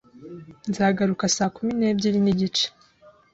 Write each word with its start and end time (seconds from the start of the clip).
Nzagaruka 0.69 1.23
saa 1.35 1.53
kumi 1.55 1.73
n'ebyiri 1.79 2.19
n'igice. 2.21 2.65